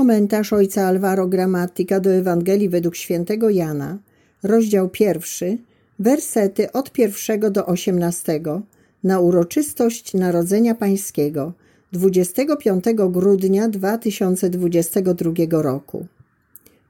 [0.00, 3.98] Komentarz ojca Alvaro Gramatika do Ewangelii według świętego Jana,
[4.42, 5.58] rozdział pierwszy,
[5.98, 8.62] wersety od pierwszego do osiemnastego
[9.04, 11.52] na uroczystość Narodzenia Pańskiego
[11.92, 16.06] 25 grudnia 2022 roku.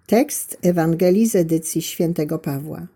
[0.07, 2.87] Tekst Ewangelii z edycji świętego Pawła.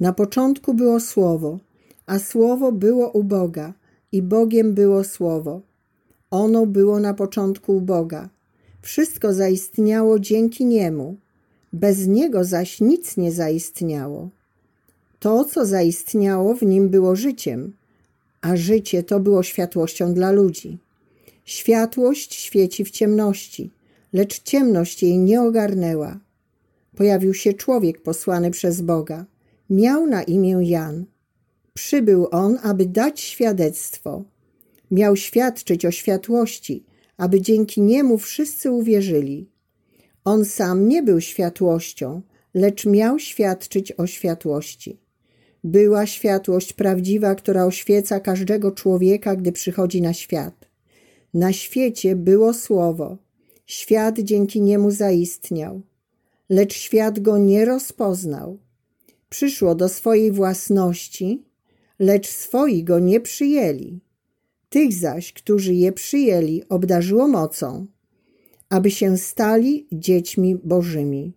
[0.00, 1.58] Na początku było Słowo,
[2.06, 3.72] a Słowo było u Boga
[4.12, 5.60] i Bogiem było Słowo.
[6.30, 8.28] Ono było na początku u Boga.
[8.82, 11.16] Wszystko zaistniało dzięki Niemu.
[11.72, 14.30] Bez Niego zaś nic nie zaistniało.
[15.20, 17.72] To, co zaistniało, w Nim było życiem,
[18.40, 20.78] a życie to było światłością dla ludzi.
[21.44, 23.70] Światłość świeci w ciemności,
[24.12, 26.18] lecz ciemność jej nie ogarnęła.
[26.96, 29.24] Pojawił się człowiek posłany przez Boga.
[29.70, 31.04] Miał na imię Jan.
[31.74, 34.24] Przybył on, aby dać świadectwo.
[34.90, 36.84] Miał świadczyć o światłości,
[37.20, 39.48] aby dzięki niemu wszyscy uwierzyli.
[40.24, 42.22] On sam nie był światłością,
[42.54, 45.00] lecz miał świadczyć o światłości.
[45.64, 50.68] Była światłość prawdziwa, która oświeca każdego człowieka, gdy przychodzi na świat.
[51.34, 53.18] Na świecie było słowo.
[53.66, 55.82] Świat dzięki niemu zaistniał,
[56.48, 58.58] lecz świat go nie rozpoznał.
[59.28, 61.44] Przyszło do swojej własności,
[61.98, 64.00] lecz swoi go nie przyjęli.
[64.70, 67.86] Tych zaś, którzy je przyjęli, obdarzyło mocą,
[68.68, 71.32] aby się stali dziećmi Bożymi.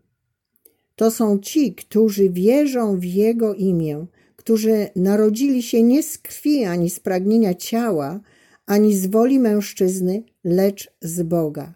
[0.96, 6.90] To są ci, którzy wierzą w Jego imię, którzy narodzili się nie z krwi ani
[6.90, 8.20] z pragnienia ciała,
[8.66, 11.74] ani z woli mężczyzny, lecz z Boga.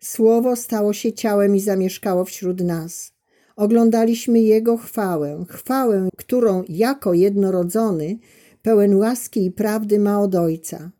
[0.00, 3.12] Słowo stało się ciałem i zamieszkało wśród nas.
[3.56, 8.18] Oglądaliśmy Jego chwałę, chwałę, którą jako jednorodzony
[8.62, 10.90] pełen łaski i prawdy ma od Ojca.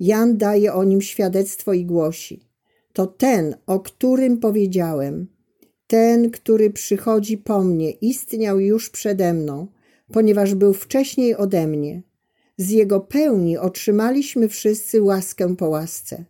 [0.00, 2.48] Jan daje o nim świadectwo i głosi.
[2.92, 5.26] To ten, o którym powiedziałem.
[5.86, 9.66] Ten, który przychodzi po mnie, istniał już przede mną,
[10.12, 12.02] ponieważ był wcześniej ode mnie.
[12.56, 16.24] Z jego pełni otrzymaliśmy wszyscy łaskę po łasce.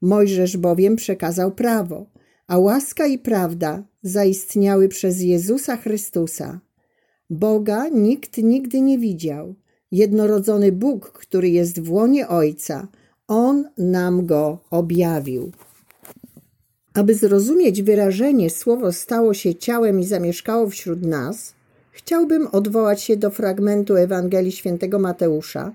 [0.00, 2.06] Mojżesz bowiem przekazał prawo,
[2.46, 6.60] a łaska i prawda zaistniały przez Jezusa Chrystusa.
[7.30, 9.54] Boga nikt nigdy nie widział
[9.96, 12.88] jednorodzony Bóg, który jest w łonie Ojca,
[13.28, 15.52] On nam go objawił.
[16.94, 21.54] Aby zrozumieć wyrażenie słowo stało się ciałem i zamieszkało wśród nas,
[21.90, 25.72] chciałbym odwołać się do fragmentu Ewangelii Świętego Mateusza,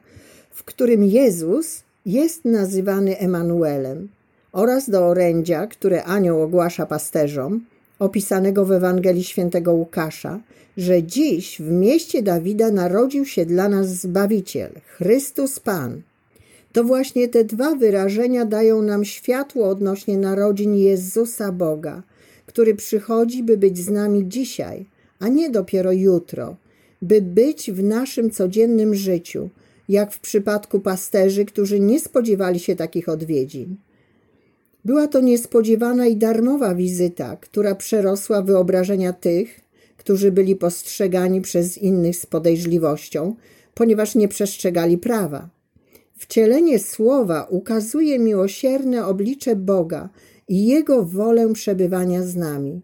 [0.51, 4.07] w którym Jezus jest nazywany Emanuelem,
[4.51, 7.65] oraz do orędzia, które anioł ogłasza pasterzom,
[8.01, 10.39] opisanego w Ewangelii Świętego Łukasza,
[10.77, 16.01] że dziś w mieście Dawida narodził się dla nas Zbawiciel, Chrystus Pan.
[16.73, 22.03] To właśnie te dwa wyrażenia dają nam światło odnośnie narodzin Jezusa Boga,
[22.45, 24.85] który przychodzi, by być z nami dzisiaj,
[25.19, 26.55] a nie dopiero jutro,
[27.01, 29.49] by być w naszym codziennym życiu,
[29.89, 33.75] jak w przypadku pasterzy, którzy nie spodziewali się takich odwiedzin.
[34.85, 39.61] Była to niespodziewana i darmowa wizyta, która przerosła wyobrażenia tych,
[39.97, 43.35] którzy byli postrzegani przez innych z podejrzliwością,
[43.73, 45.49] ponieważ nie przestrzegali prawa.
[46.17, 50.09] Wcielenie słowa ukazuje miłosierne oblicze Boga
[50.47, 52.81] i Jego wolę przebywania z nami.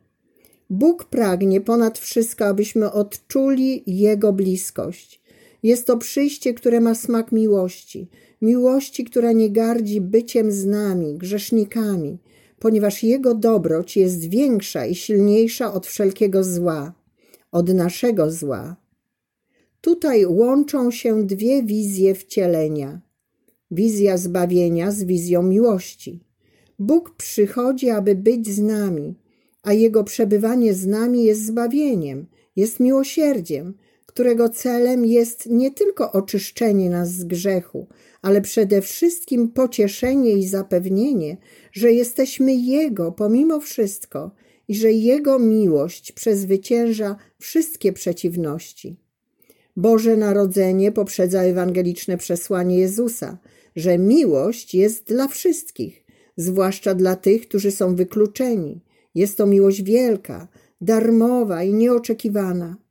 [0.69, 5.21] Bóg pragnie ponad wszystko, abyśmy odczuli Jego bliskość.
[5.63, 8.07] Jest to przyjście, które ma smak miłości,
[8.41, 12.17] miłości, która nie gardzi byciem z nami, grzesznikami,
[12.59, 16.93] ponieważ Jego dobroć jest większa i silniejsza od wszelkiego zła,
[17.51, 18.75] od naszego zła.
[19.81, 23.01] Tutaj łączą się dwie wizje wcielenia.
[23.71, 26.19] Wizja zbawienia z wizją miłości.
[26.79, 29.15] Bóg przychodzi, aby być z nami,
[29.63, 32.25] a Jego przebywanie z nami jest zbawieniem,
[32.55, 33.73] jest miłosierdziem,
[34.17, 37.87] którego celem jest nie tylko oczyszczenie nas z grzechu,
[38.21, 41.37] ale przede wszystkim pocieszenie i zapewnienie,
[41.71, 44.31] że jesteśmy Jego pomimo wszystko
[44.67, 48.99] i że Jego miłość przezwycięża wszystkie przeciwności.
[49.75, 53.37] Boże Narodzenie poprzedza ewangeliczne przesłanie Jezusa,
[53.75, 56.05] że miłość jest dla wszystkich,
[56.37, 58.81] zwłaszcza dla tych, którzy są wykluczeni.
[59.15, 60.47] Jest to miłość wielka,
[60.81, 62.86] darmowa i nieoczekiwana.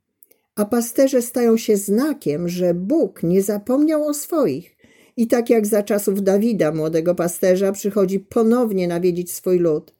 [0.57, 4.77] A pasterze stają się znakiem, że Bóg nie zapomniał o swoich
[5.17, 9.93] i tak jak za czasów Dawida, młodego pasterza, przychodzi ponownie nawiedzić swój lud,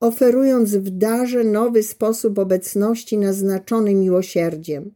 [0.00, 4.94] oferując w darze nowy sposób obecności naznaczony miłosierdziem,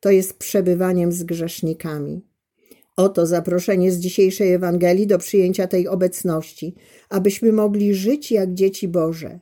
[0.00, 2.20] to jest przebywaniem z grzesznikami.
[2.96, 6.74] Oto zaproszenie z dzisiejszej Ewangelii do przyjęcia tej obecności,
[7.08, 9.40] abyśmy mogli żyć jak dzieci Boże.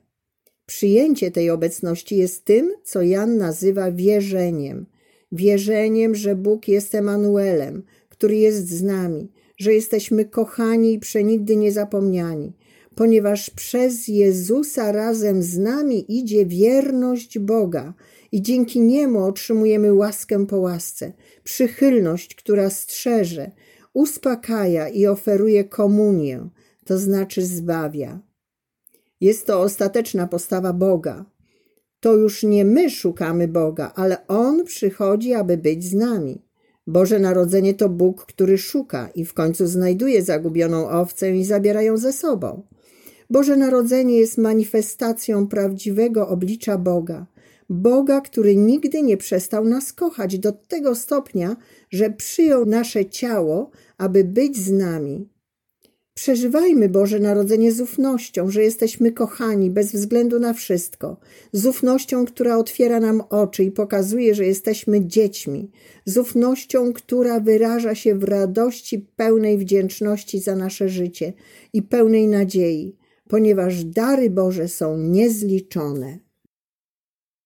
[0.67, 4.87] Przyjęcie tej obecności jest tym, co Jan nazywa wierzeniem.
[5.37, 12.53] Wierzeniem, że Bóg jest Emanuelem, który jest z nami, że jesteśmy kochani i przenigdy niezapomniani,
[12.95, 17.95] ponieważ przez Jezusa razem z nami idzie wierność Boga
[18.33, 21.13] i dzięki Niemu otrzymujemy łaskę po łasce,
[21.45, 23.51] przychylność, która strzeże,
[23.95, 26.49] uspokaja i oferuje komunię,
[26.85, 28.21] to znaczy zbawia.
[29.21, 31.36] Jest to ostateczna postawa Boga.
[32.01, 36.43] To już nie my szukamy Boga, ale On przychodzi, aby być z nami.
[36.87, 41.97] Boże Narodzenie to Bóg, który szuka i w końcu znajduje zagubioną owcę i zabiera ją
[41.97, 42.63] ze sobą.
[43.31, 47.27] Boże Narodzenie jest manifestacją prawdziwego oblicza Boga.
[47.71, 51.57] Boga, który nigdy nie przestał nas kochać do tego stopnia,
[51.91, 55.29] że przyjął nasze ciało, aby być z nami.
[56.27, 61.17] Przeżywajmy Boże Narodzenie z ufnością, że jesteśmy kochani bez względu na wszystko,
[61.53, 65.71] z ufnością, która otwiera nam oczy i pokazuje, że jesteśmy dziećmi,
[66.05, 71.33] z ufnością, która wyraża się w radości pełnej wdzięczności za nasze życie
[71.73, 72.97] i pełnej nadziei,
[73.29, 76.26] ponieważ dary Boże są niezliczone.